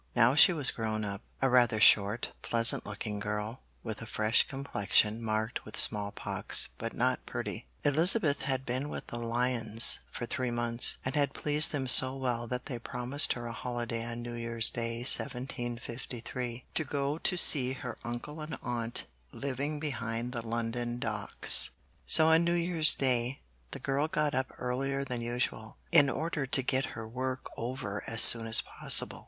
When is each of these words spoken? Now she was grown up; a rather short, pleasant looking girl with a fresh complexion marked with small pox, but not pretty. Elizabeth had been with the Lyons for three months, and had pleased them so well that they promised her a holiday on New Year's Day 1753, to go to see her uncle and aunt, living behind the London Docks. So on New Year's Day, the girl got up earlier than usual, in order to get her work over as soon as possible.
Now 0.15 0.33
she 0.33 0.51
was 0.51 0.71
grown 0.71 1.05
up; 1.05 1.21
a 1.43 1.47
rather 1.51 1.79
short, 1.79 2.31
pleasant 2.41 2.87
looking 2.87 3.19
girl 3.19 3.61
with 3.83 4.01
a 4.01 4.07
fresh 4.07 4.47
complexion 4.47 5.21
marked 5.23 5.63
with 5.63 5.77
small 5.77 6.11
pox, 6.11 6.69
but 6.79 6.93
not 6.95 7.27
pretty. 7.27 7.67
Elizabeth 7.83 8.41
had 8.41 8.65
been 8.65 8.89
with 8.89 9.05
the 9.05 9.19
Lyons 9.19 9.99
for 10.09 10.25
three 10.25 10.49
months, 10.49 10.97
and 11.05 11.13
had 11.15 11.35
pleased 11.35 11.69
them 11.71 11.87
so 11.87 12.15
well 12.15 12.47
that 12.47 12.65
they 12.65 12.79
promised 12.79 13.33
her 13.33 13.45
a 13.45 13.53
holiday 13.53 14.03
on 14.03 14.23
New 14.23 14.33
Year's 14.33 14.71
Day 14.71 15.01
1753, 15.01 16.65
to 16.73 16.83
go 16.83 17.19
to 17.19 17.37
see 17.37 17.73
her 17.73 17.95
uncle 18.03 18.41
and 18.41 18.57
aunt, 18.63 19.05
living 19.31 19.79
behind 19.79 20.31
the 20.31 20.41
London 20.41 20.97
Docks. 20.97 21.69
So 22.07 22.29
on 22.29 22.43
New 22.43 22.55
Year's 22.55 22.95
Day, 22.95 23.41
the 23.69 23.77
girl 23.77 24.07
got 24.07 24.33
up 24.33 24.51
earlier 24.57 25.03
than 25.05 25.21
usual, 25.21 25.77
in 25.91 26.09
order 26.09 26.47
to 26.47 26.63
get 26.63 26.85
her 26.97 27.07
work 27.07 27.51
over 27.55 28.03
as 28.07 28.21
soon 28.23 28.47
as 28.47 28.61
possible. 28.61 29.19